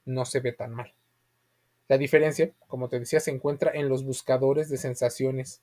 no 0.03 0.25
se 0.25 0.41
ve 0.41 0.51
tan 0.51 0.73
mal. 0.73 0.93
La 1.87 1.97
diferencia, 1.97 2.51
como 2.67 2.89
te 2.89 2.99
decía, 2.99 3.21
se 3.21 3.31
encuentra 3.31 3.71
en 3.73 3.87
los 3.87 4.03
buscadores 4.03 4.67
de 4.69 4.75
sensaciones, 4.75 5.61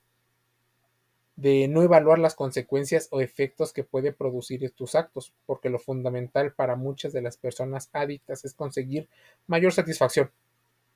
de 1.42 1.66
no 1.66 1.82
evaluar 1.82 2.20
las 2.20 2.36
consecuencias 2.36 3.08
o 3.10 3.20
efectos 3.20 3.72
que 3.72 3.82
puede 3.82 4.12
producir 4.12 4.70
tus 4.70 4.94
actos, 4.94 5.34
porque 5.44 5.70
lo 5.70 5.80
fundamental 5.80 6.52
para 6.52 6.76
muchas 6.76 7.12
de 7.12 7.20
las 7.20 7.36
personas 7.36 7.90
adictas 7.92 8.44
es 8.44 8.54
conseguir 8.54 9.08
mayor 9.48 9.72
satisfacción, 9.72 10.30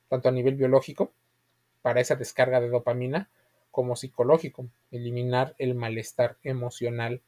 tanto 0.07 0.29
a 0.29 0.31
nivel 0.31 0.55
biológico, 0.55 1.11
para 1.81 1.99
esa 1.99 2.15
descarga 2.15 2.61
de 2.61 2.69
dopamina, 2.69 3.29
como 3.71 3.97
psicológico, 3.97 4.69
eliminar 4.89 5.53
el 5.57 5.75
malestar 5.75 6.37
emocional. 6.43 7.21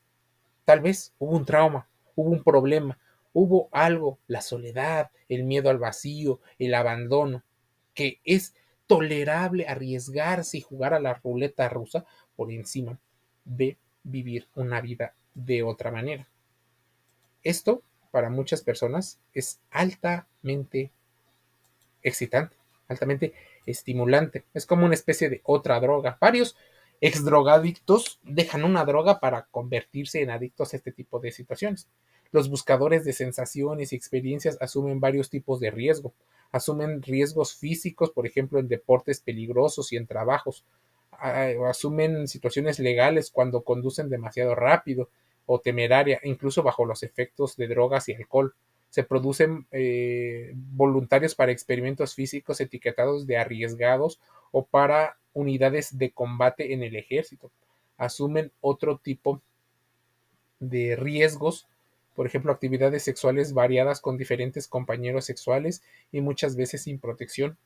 Tal 0.63 0.79
vez 0.79 1.13
hubo 1.19 1.35
un 1.35 1.43
trauma, 1.43 1.89
hubo 2.15 2.29
un 2.29 2.41
problema, 2.41 2.99
hubo 3.33 3.67
algo, 3.73 4.17
la 4.27 4.39
soledad, 4.39 5.11
el 5.27 5.43
miedo 5.43 5.69
al 5.69 5.77
vacío, 5.77 6.39
el 6.57 6.73
abandono, 6.73 7.43
que 7.93 8.21
es 8.23 8.55
tolerable 8.87 9.67
arriesgarse 9.67 10.59
y 10.59 10.61
jugar 10.61 10.93
a 10.93 11.01
la 11.01 11.15
ruleta 11.15 11.67
rusa 11.67 12.05
por 12.37 12.49
encima 12.49 12.97
de 13.49 13.77
vivir 14.03 14.47
una 14.55 14.79
vida 14.79 15.13
de 15.33 15.63
otra 15.63 15.91
manera. 15.91 16.27
Esto 17.43 17.81
para 18.11 18.29
muchas 18.29 18.61
personas 18.61 19.19
es 19.33 19.59
altamente 19.71 20.91
excitante, 22.01 22.55
altamente 22.87 23.33
estimulante. 23.65 24.45
Es 24.53 24.65
como 24.65 24.85
una 24.85 24.95
especie 24.95 25.29
de 25.29 25.41
otra 25.43 25.79
droga. 25.79 26.17
Varios 26.19 26.55
exdrogadictos 27.01 28.19
dejan 28.23 28.63
una 28.63 28.85
droga 28.85 29.19
para 29.19 29.43
convertirse 29.51 30.21
en 30.21 30.31
adictos 30.31 30.73
a 30.73 30.77
este 30.77 30.91
tipo 30.91 31.19
de 31.19 31.31
situaciones. 31.31 31.87
Los 32.31 32.49
buscadores 32.49 33.05
de 33.05 33.13
sensaciones 33.13 33.91
y 33.91 33.95
experiencias 33.95 34.57
asumen 34.61 34.99
varios 34.99 35.29
tipos 35.29 35.59
de 35.59 35.71
riesgo. 35.71 36.13
Asumen 36.51 37.01
riesgos 37.01 37.55
físicos, 37.55 38.11
por 38.11 38.27
ejemplo, 38.27 38.59
en 38.59 38.67
deportes 38.67 39.21
peligrosos 39.21 39.91
y 39.93 39.97
en 39.97 40.07
trabajos. 40.07 40.63
Asumen 41.21 42.27
situaciones 42.27 42.79
legales 42.79 43.31
cuando 43.31 43.61
conducen 43.61 44.09
demasiado 44.09 44.55
rápido 44.55 45.09
o 45.45 45.59
temeraria, 45.59 46.19
incluso 46.23 46.63
bajo 46.63 46.85
los 46.85 47.03
efectos 47.03 47.55
de 47.57 47.67
drogas 47.67 48.09
y 48.09 48.13
alcohol 48.13 48.53
se 48.89 49.03
producen 49.03 49.67
eh, 49.71 50.51
voluntarios 50.55 51.35
para 51.35 51.51
experimentos 51.51 52.15
físicos 52.15 52.59
etiquetados 52.59 53.27
de 53.27 53.37
arriesgados 53.37 54.19
o 54.51 54.65
para 54.65 55.17
unidades 55.33 55.97
de 55.97 56.11
combate 56.11 56.73
en 56.73 56.83
el 56.83 56.95
ejército. 56.95 57.51
Asumen 57.97 58.51
otro 58.61 58.97
tipo 58.97 59.41
de 60.59 60.95
riesgos, 60.95 61.67
por 62.15 62.25
ejemplo, 62.25 62.51
actividades 62.51 63.03
sexuales 63.03 63.53
variadas 63.53 64.01
con 64.01 64.17
diferentes 64.17 64.67
compañeros 64.67 65.25
sexuales 65.25 65.83
y 66.11 66.21
muchas 66.21 66.55
veces 66.55 66.81
sin 66.81 66.99
protección. 66.99 67.57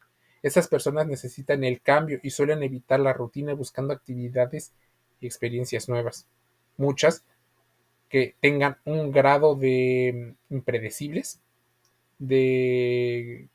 Estas 0.43 0.67
personas 0.67 1.07
necesitan 1.07 1.63
el 1.63 1.81
cambio 1.81 2.19
y 2.21 2.29
suelen 2.29 2.61
evitar 2.63 2.99
la 2.99 3.13
rutina 3.13 3.53
buscando 3.53 3.93
actividades 3.93 4.73
y 5.21 5.25
experiencias 5.25 5.87
nuevas. 5.87 6.27
Muchas 6.77 7.23
que 8.09 8.35
tengan 8.41 8.77
un 8.85 9.11
grado 9.11 9.55
de 9.55 10.35
mm, 10.49 10.53
impredecibles, 10.53 11.39
de 12.19 13.47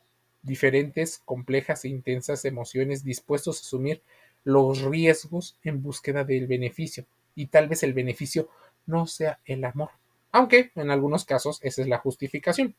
diferentes, 0.42 1.20
complejas 1.24 1.84
e 1.84 1.88
intensas 1.88 2.44
emociones 2.44 3.04
dispuestos 3.04 3.58
a 3.58 3.60
asumir 3.60 4.02
los 4.44 4.80
riesgos 4.82 5.58
en 5.62 5.82
búsqueda 5.82 6.24
del 6.24 6.46
beneficio. 6.46 7.04
Y 7.34 7.46
tal 7.46 7.68
vez 7.68 7.82
el 7.82 7.92
beneficio 7.92 8.48
no 8.86 9.06
sea 9.06 9.40
el 9.44 9.64
amor, 9.64 9.90
aunque 10.32 10.72
en 10.74 10.90
algunos 10.90 11.24
casos 11.24 11.60
esa 11.62 11.82
es 11.82 11.88
la 11.88 11.98
justificación. 11.98 12.74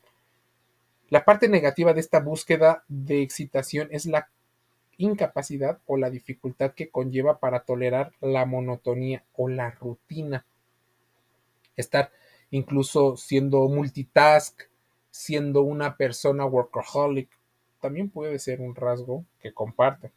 La 1.09 1.25
parte 1.25 1.49
negativa 1.49 1.93
de 1.93 1.99
esta 1.99 2.19
búsqueda 2.19 2.83
de 2.87 3.21
excitación 3.21 3.89
es 3.91 4.05
la 4.05 4.29
incapacidad 4.97 5.79
o 5.85 5.97
la 5.97 6.09
dificultad 6.09 6.73
que 6.73 6.89
conlleva 6.89 7.39
para 7.39 7.61
tolerar 7.61 8.11
la 8.21 8.45
monotonía 8.45 9.23
o 9.33 9.47
la 9.47 9.71
rutina 9.71 10.45
estar 11.79 12.11
incluso 12.51 13.17
siendo 13.17 13.67
multitask, 13.67 14.63
siendo 15.11 15.61
una 15.61 15.97
persona 15.97 16.45
workaholic, 16.45 17.29
también 17.81 18.09
puede 18.09 18.39
ser 18.39 18.61
un 18.61 18.75
rasgo 18.75 19.25
que 19.39 19.53
comparte. 19.53 20.11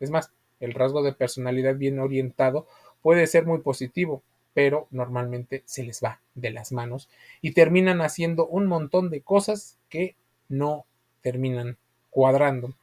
Es 0.00 0.10
más, 0.10 0.32
el 0.60 0.74
rasgo 0.74 1.02
de 1.02 1.12
personalidad 1.12 1.76
bien 1.76 1.98
orientado 1.98 2.66
puede 3.02 3.26
ser 3.26 3.46
muy 3.46 3.58
positivo, 3.58 4.22
pero 4.54 4.86
normalmente 4.90 5.62
se 5.66 5.82
les 5.82 6.02
va 6.02 6.20
de 6.34 6.50
las 6.50 6.72
manos 6.72 7.08
y 7.42 7.52
terminan 7.52 8.00
haciendo 8.00 8.46
un 8.46 8.66
montón 8.66 9.10
de 9.10 9.20
cosas 9.20 9.78
que 9.88 10.16
no 10.48 10.86
terminan 11.22 11.76
cuadrando 12.10 12.74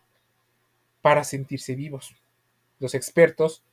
para 1.01 1.23
sentirse 1.23 1.75
vivos. 1.75 2.15
Los 2.79 2.95
expertos 2.95 3.63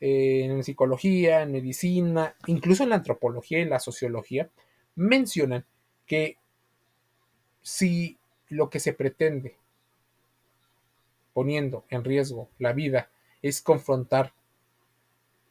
en 0.00 0.64
psicología, 0.64 1.42
en 1.42 1.52
medicina, 1.52 2.34
incluso 2.46 2.82
en 2.82 2.90
la 2.90 2.96
antropología 2.96 3.58
y 3.58 3.66
la 3.66 3.80
sociología, 3.80 4.48
mencionan 4.96 5.64
que 6.06 6.36
si 7.62 8.18
lo 8.48 8.70
que 8.70 8.80
se 8.80 8.92
pretende 8.92 9.56
poniendo 11.32 11.84
en 11.90 12.04
riesgo 12.04 12.48
la 12.58 12.72
vida 12.72 13.10
es 13.42 13.62
confrontar 13.62 14.32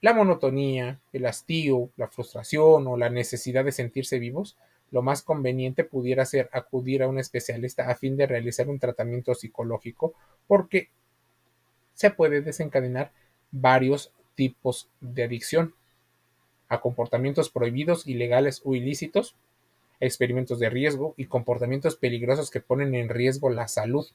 la 0.01 0.13
monotonía, 0.13 0.99
el 1.11 1.25
hastío, 1.25 1.89
la 1.97 2.07
frustración 2.07 2.87
o 2.87 2.97
la 2.97 3.09
necesidad 3.09 3.65
de 3.65 3.71
sentirse 3.71 4.17
vivos, 4.17 4.57
lo 4.91 5.01
más 5.01 5.21
conveniente 5.21 5.83
pudiera 5.83 6.25
ser 6.25 6.49
acudir 6.51 7.03
a 7.03 7.07
un 7.07 7.19
especialista 7.19 7.89
a 7.89 7.95
fin 7.95 8.17
de 8.17 8.27
realizar 8.27 8.69
un 8.69 8.79
tratamiento 8.79 9.35
psicológico 9.35 10.13
porque 10.47 10.89
se 11.93 12.11
puede 12.11 12.41
desencadenar 12.41 13.11
varios 13.51 14.13
tipos 14.35 14.89
de 15.01 15.23
adicción, 15.23 15.75
a 16.69 16.79
comportamientos 16.79 17.49
prohibidos, 17.49 18.07
ilegales 18.07 18.61
o 18.63 18.75
ilícitos, 18.75 19.35
experimentos 19.99 20.59
de 20.59 20.69
riesgo 20.69 21.13
y 21.17 21.25
comportamientos 21.25 21.97
peligrosos 21.97 22.51
que 22.51 22.61
ponen 22.61 22.95
en 22.95 23.09
riesgo 23.09 23.49
la 23.49 23.67
salud. 23.67 24.07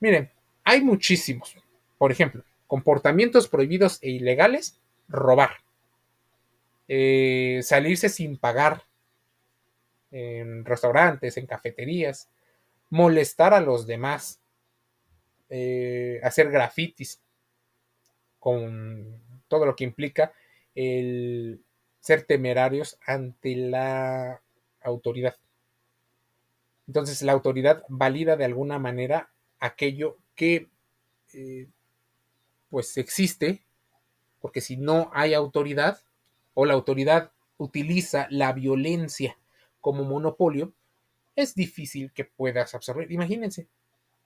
Miren, 0.00 0.30
hay 0.64 0.80
muchísimos. 0.82 1.56
Por 1.98 2.12
ejemplo, 2.12 2.44
comportamientos 2.66 3.48
prohibidos 3.48 3.98
e 4.02 4.10
ilegales, 4.10 4.78
robar, 5.08 5.56
eh, 6.88 7.60
salirse 7.62 8.08
sin 8.08 8.38
pagar 8.38 8.82
en 10.10 10.64
restaurantes, 10.64 11.36
en 11.36 11.46
cafeterías, 11.46 12.30
molestar 12.90 13.54
a 13.54 13.60
los 13.60 13.86
demás, 13.86 14.40
eh, 15.48 16.20
hacer 16.22 16.50
grafitis, 16.50 17.20
con 18.38 19.20
todo 19.48 19.66
lo 19.66 19.74
que 19.74 19.84
implica 19.84 20.32
el 20.74 21.60
ser 22.00 22.22
temerarios 22.22 22.98
ante 23.04 23.56
la 23.56 24.40
autoridad. 24.80 25.36
Entonces 26.86 27.22
la 27.22 27.32
autoridad 27.32 27.82
valida 27.88 28.36
de 28.36 28.44
alguna 28.44 28.78
manera 28.78 29.30
aquello 29.58 30.18
que 30.36 30.68
eh, 31.32 31.66
pues 32.70 32.96
existe, 32.96 33.64
porque 34.40 34.60
si 34.60 34.76
no 34.76 35.10
hay 35.12 35.34
autoridad 35.34 35.98
o 36.58 36.64
la 36.64 36.72
autoridad 36.72 37.30
utiliza 37.58 38.26
la 38.30 38.54
violencia 38.54 39.36
como 39.82 40.04
monopolio, 40.04 40.72
es 41.36 41.54
difícil 41.54 42.12
que 42.12 42.24
puedas 42.24 42.74
absorber. 42.74 43.12
Imagínense, 43.12 43.66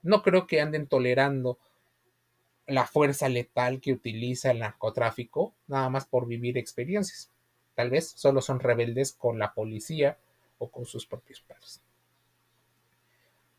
no 0.02 0.22
creo 0.22 0.46
que 0.46 0.60
anden 0.60 0.86
tolerando 0.86 1.58
la 2.68 2.86
fuerza 2.86 3.28
letal 3.28 3.80
que 3.80 3.92
utiliza 3.92 4.52
el 4.52 4.60
narcotráfico 4.60 5.52
nada 5.66 5.90
más 5.90 6.06
por 6.06 6.28
vivir 6.28 6.56
experiencias. 6.56 7.32
Tal 7.74 7.90
vez 7.90 8.12
solo 8.14 8.40
son 8.40 8.60
rebeldes 8.60 9.12
con 9.12 9.40
la 9.40 9.52
policía 9.52 10.16
o 10.58 10.70
con 10.70 10.86
sus 10.86 11.06
propios 11.06 11.40
padres. 11.40 11.82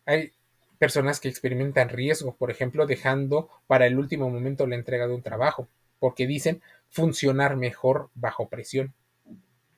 Hay 0.06 0.32
personas 0.80 1.20
que 1.20 1.28
experimentan 1.28 1.90
riesgo, 1.90 2.36
por 2.36 2.52
ejemplo, 2.52 2.86
dejando 2.86 3.50
para 3.68 3.86
el 3.86 4.00
último 4.00 4.30
momento 4.30 4.66
la 4.66 4.76
entrega 4.76 5.08
de 5.08 5.14
un 5.14 5.24
trabajo, 5.24 5.68
porque 6.00 6.26
dicen 6.26 6.62
funcionar 6.92 7.56
mejor 7.56 8.10
bajo 8.14 8.50
presión, 8.50 8.94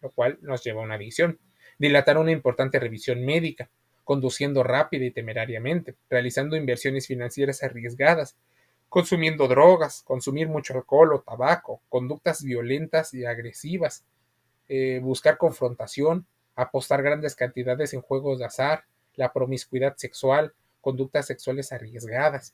lo 0.02 0.12
cual 0.12 0.38
nos 0.42 0.64
lleva 0.64 0.82
a 0.82 0.86
una 0.86 0.96
adicción. 0.96 1.40
Dilatar 1.78 2.18
una 2.18 2.32
importante 2.32 2.80
revisión 2.80 3.24
médica, 3.24 3.70
conduciendo 4.04 4.64
rápida 4.64 5.06
y 5.06 5.12
temerariamente, 5.12 5.96
realizando 6.10 6.58
inversiones 6.58 7.08
financieras 7.08 7.64
arriesgadas, 7.64 8.36
consumiendo 8.90 9.48
drogas, 9.48 10.04
consumir 10.04 10.50
mucho 10.50 10.74
alcohol 10.74 11.14
o 11.14 11.22
tabaco, 11.22 11.82
conductas 11.90 12.44
violentas 12.44 13.14
y 13.14 13.26
agresivas, 13.26 14.04
eh, 14.68 15.00
buscar 15.02 15.38
confrontación, 15.38 16.28
apostar 16.56 17.02
grandes 17.02 17.36
cantidades 17.36 17.94
en 17.94 18.02
juegos 18.02 18.40
de 18.40 18.46
azar, 18.46 18.86
la 19.16 19.32
promiscuidad 19.34 19.96
sexual, 19.98 20.54
conductas 20.82 21.28
sexuales 21.28 21.72
arriesgadas. 21.72 22.54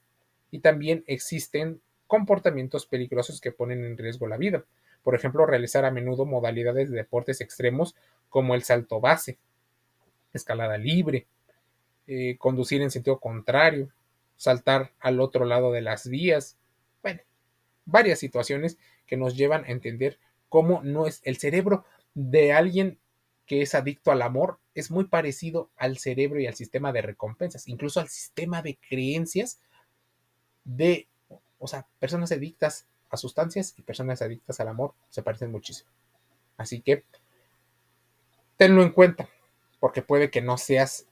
Y 0.52 0.60
también 0.60 1.04
existen 1.08 1.82
comportamientos 2.10 2.88
peligrosos 2.88 3.40
que 3.40 3.52
ponen 3.52 3.86
en 3.86 3.96
riesgo 3.96 4.28
la 4.28 4.36
vida. 4.36 4.66
Por 5.04 5.14
ejemplo, 5.14 5.46
realizar 5.46 5.86
a 5.86 5.92
menudo 5.92 6.26
modalidades 6.26 6.90
de 6.90 6.98
deportes 6.98 7.40
extremos 7.40 7.96
como 8.30 8.56
el 8.56 8.64
salto 8.64 9.00
base, 9.00 9.38
escalada 10.34 10.80
libre, 10.80 11.28
eh, 12.08 12.36
conducir 12.40 12.82
en 12.82 12.90
sentido 12.90 13.20
contrario, 13.20 13.90
saltar 14.38 14.92
al 15.00 15.20
otro 15.20 15.46
lado 15.46 15.72
de 15.72 15.82
las 15.82 16.10
vías. 16.10 16.58
Bueno, 17.04 17.22
varias 17.86 18.18
situaciones 18.18 18.80
que 19.06 19.16
nos 19.16 19.38
llevan 19.38 19.66
a 19.66 19.70
entender 19.70 20.18
cómo 20.50 20.82
no 20.84 21.06
es 21.06 21.22
el 21.24 21.38
cerebro 21.38 21.86
de 22.16 22.54
alguien 22.54 22.98
que 23.46 23.62
es 23.62 23.76
adicto 23.76 24.12
al 24.12 24.24
amor 24.24 24.58
es 24.74 24.90
muy 24.90 25.06
parecido 25.06 25.70
al 25.78 26.00
cerebro 26.00 26.40
y 26.40 26.48
al 26.48 26.56
sistema 26.56 26.92
de 26.92 27.04
recompensas, 27.04 27.68
incluso 27.68 28.00
al 28.00 28.10
sistema 28.10 28.64
de 28.64 28.80
creencias 28.90 29.60
de, 30.64 31.08
o 31.60 31.68
sea, 31.68 31.86
personas 32.00 32.32
adictas 32.32 32.88
a 33.10 33.18
sustancias 33.18 33.74
y 33.78 33.82
personas 33.82 34.22
adictas 34.22 34.60
al 34.60 34.68
amor 34.68 34.94
se 35.10 35.24
parecen 35.24 35.52
muchísimo. 35.52 35.90
Así 36.58 36.82
que 36.82 37.04
tenlo 38.58 38.84
en 38.84 38.92
cuenta, 38.92 39.30
porque 39.80 40.02
puede 40.02 40.30
que 40.30 40.42
no 40.42 40.58
seas 40.58 41.06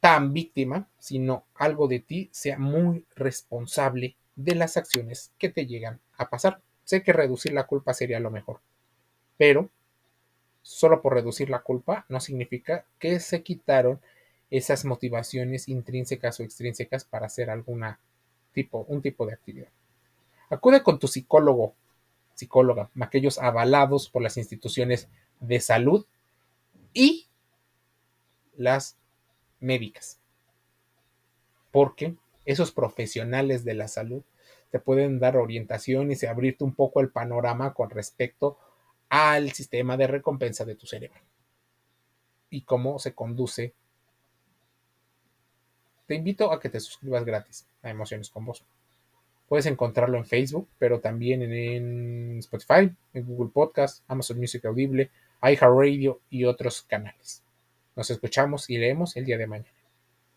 tan 0.00 0.32
víctima, 0.32 0.88
sino 0.98 1.44
algo 1.54 1.88
de 1.88 2.00
ti 2.00 2.28
sea 2.32 2.58
muy 2.58 3.04
responsable 3.14 4.16
de 4.34 4.54
las 4.54 4.76
acciones 4.76 5.32
que 5.38 5.48
te 5.48 5.66
llegan 5.66 6.00
a 6.16 6.28
pasar. 6.28 6.60
sé 6.84 7.02
que 7.02 7.12
reducir 7.12 7.52
la 7.52 7.66
culpa 7.66 7.94
sería 7.94 8.20
lo 8.20 8.30
mejor, 8.30 8.60
pero 9.36 9.70
solo 10.62 11.02
por 11.02 11.14
reducir 11.14 11.50
la 11.50 11.62
culpa 11.62 12.04
no 12.08 12.20
significa 12.20 12.84
que 12.98 13.18
se 13.18 13.42
quitaron 13.42 14.00
esas 14.50 14.84
motivaciones 14.84 15.68
intrínsecas 15.68 16.38
o 16.38 16.42
extrínsecas 16.44 17.04
para 17.04 17.26
hacer 17.26 17.50
alguna 17.50 17.98
tipo, 18.56 18.86
un 18.88 19.02
tipo 19.02 19.26
de 19.26 19.34
actividad. 19.34 19.68
Acude 20.48 20.82
con 20.82 20.98
tu 20.98 21.08
psicólogo, 21.08 21.74
psicóloga, 22.34 22.90
aquellos 23.00 23.38
avalados 23.38 24.08
por 24.08 24.22
las 24.22 24.38
instituciones 24.38 25.10
de 25.40 25.60
salud 25.60 26.06
y 26.94 27.26
las 28.56 28.96
médicas. 29.60 30.18
Porque 31.70 32.16
esos 32.46 32.72
profesionales 32.72 33.62
de 33.62 33.74
la 33.74 33.88
salud 33.88 34.22
te 34.70 34.78
pueden 34.80 35.18
dar 35.18 35.36
orientaciones 35.36 36.22
y 36.22 36.26
abrirte 36.26 36.64
un 36.64 36.74
poco 36.74 37.00
el 37.00 37.10
panorama 37.10 37.74
con 37.74 37.90
respecto 37.90 38.58
al 39.10 39.52
sistema 39.52 39.98
de 39.98 40.06
recompensa 40.06 40.64
de 40.64 40.76
tu 40.76 40.86
cerebro 40.86 41.20
y 42.48 42.62
cómo 42.62 42.98
se 42.98 43.14
conduce. 43.14 43.74
Te 46.06 46.14
invito 46.14 46.52
a 46.52 46.60
que 46.60 46.68
te 46.68 46.80
suscribas 46.80 47.24
gratis 47.24 47.66
a 47.82 47.90
Emociones 47.90 48.30
con 48.30 48.44
Vos. 48.44 48.64
Puedes 49.48 49.66
encontrarlo 49.66 50.18
en 50.18 50.24
Facebook, 50.24 50.68
pero 50.78 51.00
también 51.00 51.42
en 51.42 52.38
Spotify, 52.38 52.92
en 53.12 53.26
Google 53.26 53.50
Podcast, 53.52 54.04
Amazon 54.08 54.38
Music 54.38 54.64
Audible, 54.64 55.10
iHeartRadio 55.42 56.20
y 56.30 56.44
otros 56.44 56.82
canales. 56.82 57.42
Nos 57.94 58.10
escuchamos 58.10 58.68
y 58.70 58.78
leemos 58.78 59.16
el 59.16 59.24
día 59.24 59.38
de 59.38 59.46
mañana. 59.46 59.75